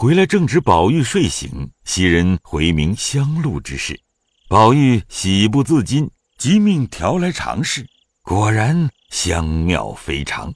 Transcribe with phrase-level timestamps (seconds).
[0.00, 4.00] 回来正值宝玉睡醒，袭人回明香露之事，
[4.48, 7.86] 宝玉喜不自禁，即命调来尝试，
[8.22, 10.54] 果然香妙非常，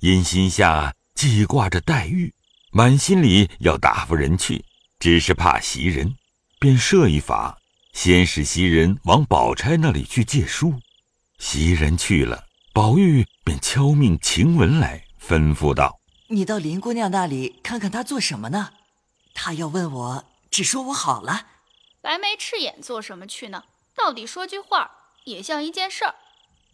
[0.00, 2.34] 因心下记挂着黛玉，
[2.70, 4.62] 满心里要打发人去，
[4.98, 6.14] 只是怕袭人，
[6.60, 7.56] 便设一法，
[7.94, 10.74] 先使袭人往宝钗那里去借书，
[11.38, 15.98] 袭人去了，宝玉便敲命晴雯来，吩咐道。
[16.28, 18.68] 你到林姑娘那里看看她做什么呢？
[19.34, 21.46] 她要问我，只说我好了。
[22.00, 23.64] 白眉赤眼做什么去呢？
[23.94, 24.90] 到底说句话
[25.24, 26.14] 也像一件事儿。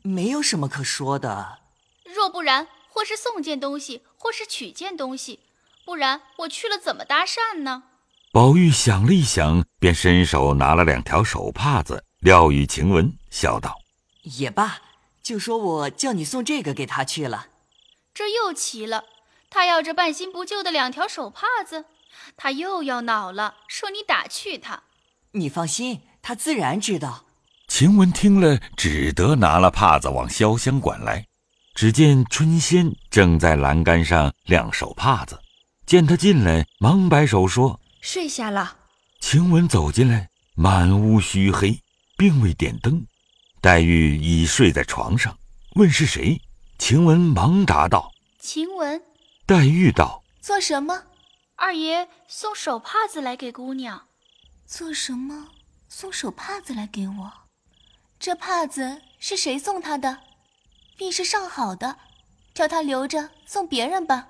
[0.02, 1.58] 没有什么可说的。
[2.04, 5.40] 若不然，或是送件东西，或是取件东西，
[5.84, 7.84] 不然我去了怎么搭讪呢？
[8.32, 13.76] 宝玉想了一想，便伸手拿了两条手帕子，撂与晴雯，笑道
[14.22, 14.80] ：“也罢，
[15.22, 17.48] 就说我叫你送这个给他去了。”
[18.14, 19.04] 这又奇了。
[19.50, 21.86] 他要这半新不旧的两条手帕子，
[22.36, 24.82] 他又要恼了，说你打趣他。
[25.32, 27.24] 你放心，他自然知道。
[27.68, 31.26] 晴雯听了，只得拿了帕子往潇湘馆来。
[31.74, 35.38] 只见春仙正在栏杆上晾手帕子，
[35.86, 38.76] 见他进来，忙摆手说：“睡下了。”
[39.20, 41.80] 晴雯走进来，满屋虚黑，
[42.16, 43.06] 并未点灯。
[43.60, 45.38] 黛玉已睡在床上，
[45.76, 46.40] 问是谁。
[46.78, 48.10] 晴雯忙答道
[48.40, 49.00] ：“晴雯。”
[49.46, 51.02] 黛玉道：“做什么？
[51.60, 54.06] 二爷送手帕子来给姑娘。
[54.64, 55.48] 做什么？
[55.88, 57.32] 送手帕子来给我？
[58.20, 60.20] 这帕子是谁送他的？
[60.96, 61.98] 必是上好的，
[62.54, 64.28] 叫他留着送别人吧。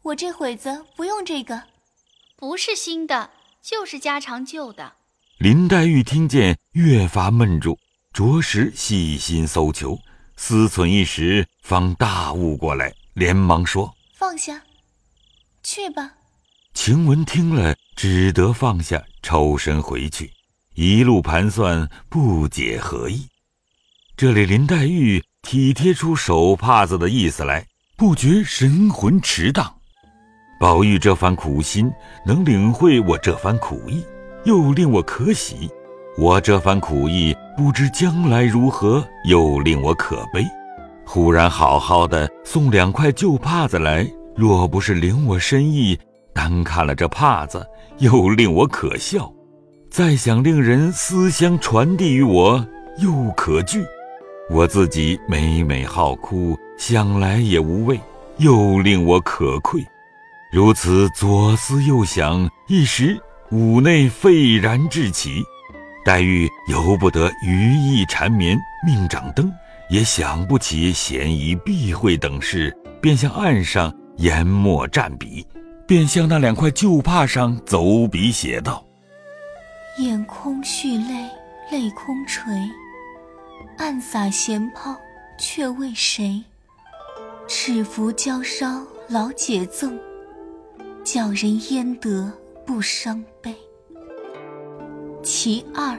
[0.00, 1.64] 我这会子不用这个。
[2.34, 4.94] 不是新的，就是家常旧的。”
[5.38, 7.78] 林黛玉听见，越发闷住，
[8.14, 9.98] 着实细心搜求，
[10.36, 13.94] 思忖一时，方大悟过来，连忙说。
[14.14, 14.62] 放下，
[15.62, 16.14] 去吧。
[16.80, 20.30] 晴雯听了，只得放下，抽身回去，
[20.76, 23.26] 一路盘算，不解何意。
[24.16, 27.66] 这里林黛玉体贴出手帕子的意思来，
[27.96, 29.74] 不觉神魂驰荡。
[30.60, 31.90] 宝玉这番苦心，
[32.24, 34.04] 能领会我这番苦意，
[34.44, 35.68] 又令我可喜；
[36.16, 40.46] 我这番苦意，不知将来如何，又令我可悲。
[41.04, 45.98] 忽然好好的送两块旧帕子来，若不是领我深意，
[46.38, 47.66] 单看了这帕子，
[47.98, 49.28] 又令我可笑；
[49.90, 52.64] 再想令人思乡传递于我，
[53.00, 53.84] 又可惧。
[54.48, 57.98] 我自己每每好哭，想来也无味，
[58.36, 59.84] 又令我可愧。
[60.52, 65.42] 如此左思右想，一时五内沸然至起，
[66.04, 68.56] 黛玉由不得余意缠绵，
[68.86, 69.52] 命掌灯。
[69.90, 72.72] 也想不起嫌疑避讳等事，
[73.02, 75.44] 便向案上研墨蘸笔，
[75.88, 78.84] 便向那两块旧帕上走笔写道
[79.98, 81.26] ：“眼空蓄泪，
[81.72, 82.52] 泪空垂，
[83.78, 84.94] 暗洒闲抛，
[85.38, 86.44] 却为谁？
[87.48, 89.98] 赤符交烧，老解赠，
[91.02, 92.30] 叫人焉得
[92.66, 93.54] 不伤悲？
[95.22, 95.98] 其二，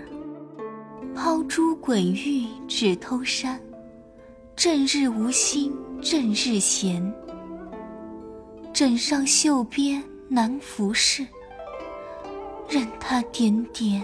[1.16, 3.59] 抛珠鬼玉，只偷山。”
[4.55, 7.01] 正日无心，正日闲。
[8.79, 11.28] 枕上绣边难拂拭，
[12.69, 14.01] 任他点点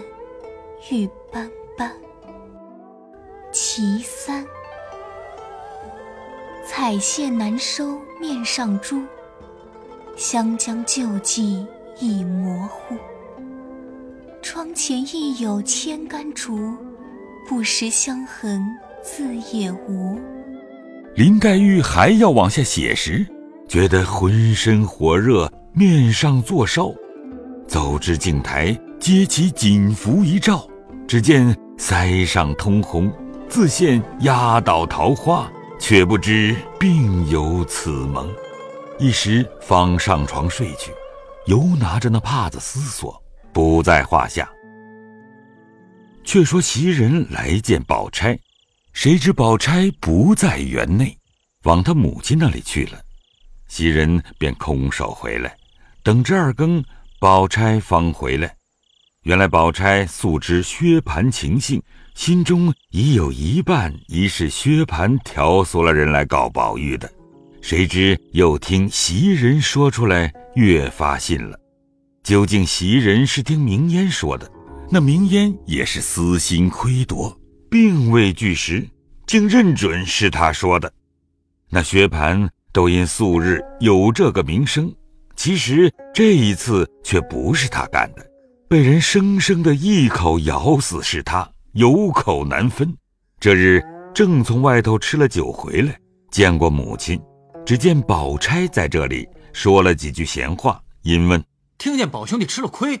[0.90, 1.90] 玉斑斑。
[3.50, 4.44] 其三，
[6.66, 9.00] 彩线难收面上珠，
[10.14, 11.66] 香江旧迹
[11.98, 12.94] 已模糊。
[14.42, 16.74] 窗前亦有千竿竹，
[17.48, 18.62] 不识香痕
[19.02, 20.20] 字也无。
[21.14, 23.26] 林黛玉还要往下写时，
[23.68, 26.92] 觉得浑身火热，面上作烧，
[27.66, 30.66] 走至镜台，揭起锦服一照，
[31.08, 33.12] 只见腮上通红，
[33.48, 35.50] 自现压倒桃花，
[35.80, 38.28] 却不知病有此萌。
[38.98, 40.92] 一时方上床睡去，
[41.46, 43.20] 犹拿着那帕子思索，
[43.52, 44.48] 不在话下。
[46.24, 48.38] 却说袭人来见宝钗。
[48.92, 51.14] 谁知宝钗不在园内，
[51.64, 52.98] 往她母亲那里去了。
[53.76, 55.54] 袭人便空手回来，
[56.02, 56.82] 等至二更，
[57.20, 58.56] 宝钗方回来。
[59.24, 61.82] 原来宝钗素知薛蟠情性，
[62.14, 67.12] 心中已有一半疑是薛蟠挑唆了人来告宝玉的。
[67.60, 71.60] 谁知又听袭人说出来，越发信了。
[72.22, 74.50] 究竟袭人是听明烟说的，
[74.90, 77.38] 那明烟也是私心窥夺。
[77.70, 78.88] 并未据实，
[79.26, 80.90] 竟认准是他说的。
[81.68, 84.94] 那薛蟠都因素日有这个名声，
[85.34, 88.22] 其实这一次却不是他干的，
[88.68, 92.94] 被人生生的一口咬死是他，有口难分。
[93.40, 93.82] 这日
[94.14, 95.98] 正从外头吃了酒回来，
[96.30, 97.18] 见过母亲，
[97.64, 101.42] 只见宝钗在这里说了几句闲话，因问
[101.78, 103.00] ：“听见宝兄弟吃了亏，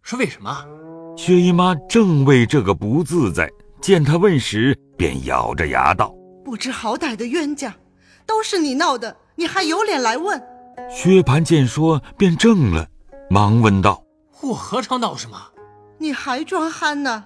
[0.00, 0.64] 是为什么？”
[1.18, 3.50] 薛姨妈正为这个不自在，
[3.82, 6.14] 见他问时，便咬着牙道
[6.46, 7.74] ：“不知好歹的冤家，
[8.28, 10.40] 都是你闹的，你还有脸来问？”
[10.88, 12.86] 薛蟠见说，便怔了，
[13.28, 14.04] 忙问道
[14.42, 15.36] ：“我何尝闹什么？
[15.98, 17.24] 你还装憨呢？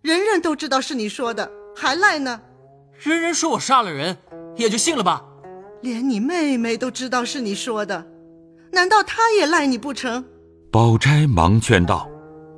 [0.00, 2.40] 人人都知道是你说的，还赖呢？
[2.98, 4.16] 人人说我杀了人，
[4.56, 5.22] 也就信了吧？
[5.82, 8.06] 连你妹妹都知道是你说的，
[8.72, 10.24] 难道她也赖你不成？”
[10.72, 12.08] 宝钗忙劝道。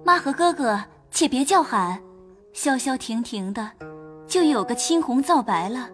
[0.04, 0.80] 妈和哥哥，
[1.10, 2.00] 且别叫喊，
[2.52, 3.70] 消消停停的，
[4.26, 5.88] 就有个青红皂白了。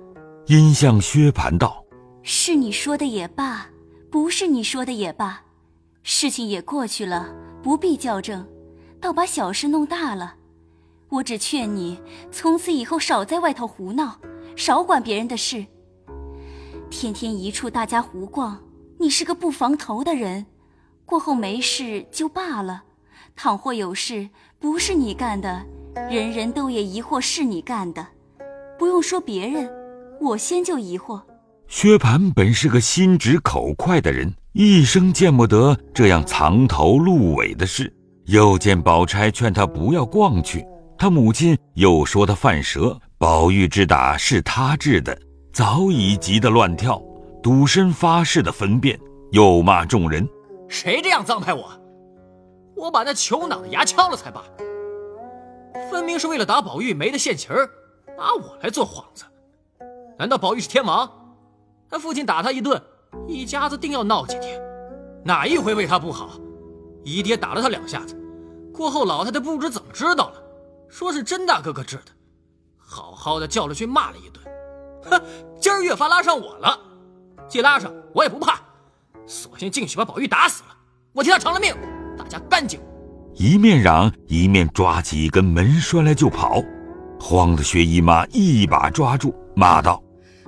[0.49, 1.85] 因向薛蟠道
[2.23, 3.67] ：“是你说的也罢，
[4.09, 5.43] 不是你说的也罢，
[6.05, 7.35] 事情也过去了，
[7.65, 8.47] 不必较正，
[9.01, 10.37] 倒把小事弄大了。
[11.09, 12.01] 我只劝你，
[12.31, 14.21] 从此以后少在外头胡闹，
[14.55, 15.67] 少管别人的事。
[16.91, 18.63] 天天一处大家胡逛，
[19.01, 20.47] 你是个不防头的人，
[21.05, 22.85] 过后没事就罢了。”
[23.35, 25.67] 倘或有事不是你干的，
[26.09, 28.07] 人人都也疑惑是你干的。
[28.79, 29.69] 不用说别人，
[30.21, 31.21] 我先就疑惑。
[31.69, 37.93] 薛蟠本是个心直口快的人，一生见不得这样藏头露尾的事。
[38.27, 40.65] 又见宝钗劝他不要逛去，
[40.99, 45.17] 他母亲又说他犯蛇，宝玉之打是他治的，
[45.53, 47.01] 早已急得乱跳，
[47.43, 48.99] 赌身发誓的分辨，
[49.31, 50.29] 又骂众人：
[50.69, 51.69] 谁这样脏拍我？
[52.77, 54.43] 我把那球脑的牙敲了才罢，
[55.91, 57.71] 分明是为了打宝玉没的现钱儿，
[58.17, 59.25] 拿我来做幌子。
[60.19, 61.11] 难道宝玉是天王？
[61.89, 62.83] 他父亲打他一顿，
[63.29, 64.61] 一家子定要闹几天。
[65.25, 66.31] 哪一回为他不好？
[67.05, 68.17] 姨爹打了他两下子，
[68.73, 70.43] 过后老太太不知怎么知道了，
[70.89, 72.13] 说是甄大哥哥治的，
[72.77, 74.45] 好好的叫了去骂了一顿。
[75.05, 75.23] 哼，
[75.61, 76.77] 今儿越发拉上我了，
[77.47, 78.61] 既拉上我也不怕，
[79.27, 80.71] 索性进去把宝玉打死了，
[81.13, 81.75] 我替他偿了命。
[82.19, 82.81] 大家干净！
[83.35, 86.61] 一面嚷，一面抓起一根门栓来就跑，
[87.21, 90.03] 慌得薛姨妈一把抓住，骂道：“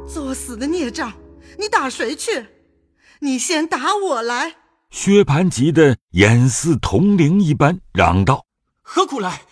[0.09, 1.13] 作死的孽障，
[1.59, 2.47] 你打谁去？
[3.21, 4.57] 你先打我来！”
[4.91, 8.47] 薛蟠急得眼似铜铃一般，嚷道
[8.81, 9.43] ：“何苦来？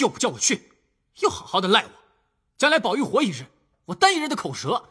[0.00, 0.70] 又不叫我去，
[1.20, 1.90] 又好好的赖我，
[2.56, 3.46] 将来宝玉活一日，
[3.86, 4.90] 我担一日的口舌，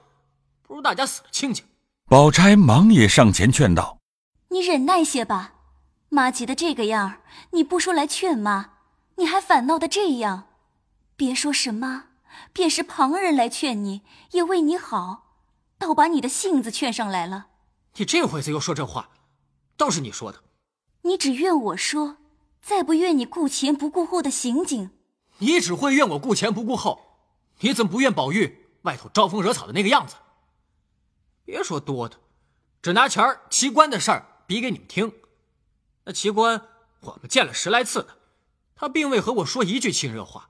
[0.63, 1.63] 不如大家死了清净。”
[2.09, 3.99] 宝钗忙也上前劝道
[4.49, 5.53] ：“你忍耐些吧。”
[6.09, 7.17] 妈急得这个样
[7.51, 8.71] 你不说来劝妈，
[9.17, 10.47] 你还反闹得这样。
[11.17, 12.05] 别说是妈，
[12.53, 14.01] 便是旁人来劝你，
[14.31, 15.33] 也为你好，
[15.77, 17.47] 倒把你的性子劝上来了。
[17.95, 19.09] 你这会子又说这话，
[19.75, 20.43] 倒是你说的。
[21.01, 22.17] 你只怨我说，
[22.61, 24.91] 再不怨你顾前不顾后的刑警。
[25.39, 27.19] 你只会怨我顾前不顾后，
[27.59, 30.15] 你怎么不怨宝玉外头招风惹草的那个样子？
[31.45, 32.17] 别说多的，
[32.81, 35.13] 只拿钱儿奇观的事儿比给你们听。
[36.05, 36.61] 那奇观，
[37.01, 38.17] 我们见了十来次了，
[38.75, 40.49] 他并未和我说一句亲热话。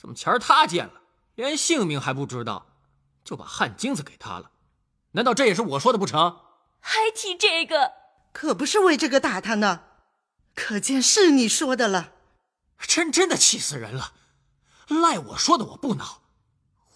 [0.00, 0.92] 怎么前儿他见了，
[1.34, 2.66] 连姓名还不知道，
[3.24, 4.52] 就把汗巾子给他了？
[5.10, 6.38] 难道这也是我说的不成？
[6.78, 7.94] 还提这个？
[8.32, 9.80] 可不是为这个打他呢，
[10.54, 12.12] 可见是你说的了。
[12.86, 14.12] 真真的气死人了！
[14.86, 16.22] 赖我说的我不恼，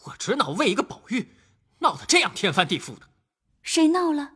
[0.04, 1.34] 我只恼为一个宝玉，
[1.80, 3.08] 闹得这样天翻地覆的。
[3.62, 4.34] 谁闹了？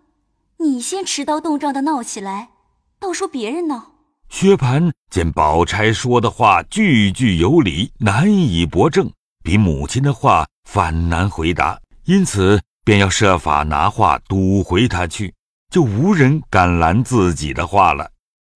[0.56, 2.50] 你先持刀动杖的闹起来。
[2.98, 3.92] 倒说别人呢。
[4.28, 9.10] 薛蟠见宝钗说的话句句有理，难以驳正，
[9.42, 15.34] 比母亲的话反难回答，因此便要设法拿话堵回他去，
[15.70, 18.10] 就无人敢拦自己的话了。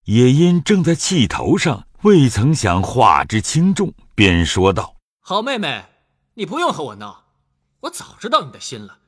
[0.04, 5.84] 也因正在气头上，未曾想话之轻重，便说道：“好妹妹，
[6.34, 7.26] 你不用和我闹，
[7.80, 8.98] 我早知道你的心了。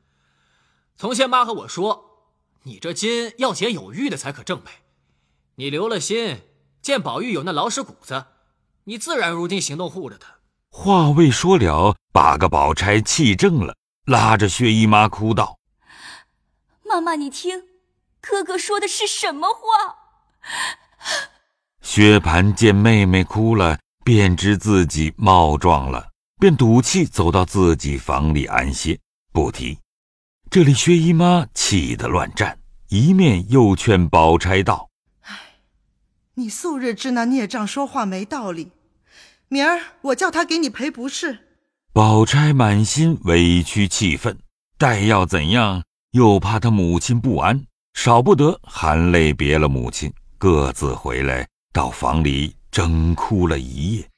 [0.97, 2.29] 从前妈和我说，
[2.63, 4.71] 你这金要捡有玉的才可正配。”
[5.57, 6.41] 你留了心，
[6.83, 8.25] 见宝玉有那老实骨子，
[8.85, 10.27] 你自然如今行动护着他。
[10.69, 15.61] 话未说了，把个宝钗气正了，拉着薛姨妈哭道
[16.85, 17.63] ：“妈妈，你听，
[18.21, 19.61] 哥哥说的是什么话？”
[21.83, 26.11] 薛蟠见妹妹哭了，便知自己冒撞了，
[26.41, 28.99] 便赌气走到自己房里安歇，
[29.33, 29.79] 不提。
[30.51, 32.59] 这里薛姨妈气得乱战，
[32.89, 34.89] 一面又劝宝钗道。
[36.35, 38.71] 你素日知那孽障说话没道理，
[39.49, 41.41] 明儿我叫他给你赔不是。
[41.93, 44.39] 宝钗满心委屈气愤，
[44.79, 54.09] 待要怎样，又怕他母亲不安，少不得含泪别了母亲，各自回来到房里整哭了一夜。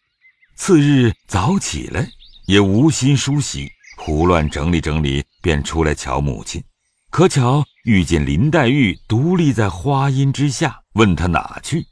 [0.55, 2.09] 次日早起来，
[2.47, 6.63] 也无心梳洗，胡乱整理整理，便出来瞧母亲。
[7.11, 11.85] 可巧遇见林黛玉独立在花荫之下，问她哪去。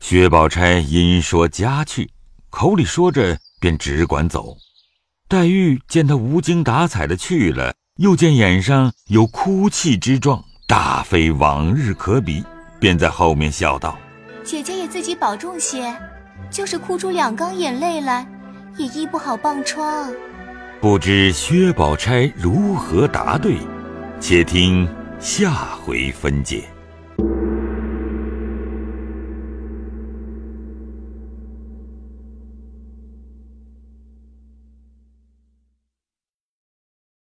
[0.00, 2.10] 薛宝钗因说家去，
[2.50, 4.56] 口里说着便只管走。
[5.28, 10.42] 黛玉见他无精打采的去了，又见眼上有哭泣之状。
[10.66, 12.42] 大非往日可比，
[12.78, 13.98] 便在后面笑道
[14.44, 15.94] ：“姐姐也自己保重些，
[16.50, 18.26] 就是哭出两缸眼泪来，
[18.76, 20.10] 也医不好棒疮。”
[20.80, 23.56] 不知薛宝钗如何答对，
[24.20, 24.88] 且听
[25.18, 26.64] 下回分解。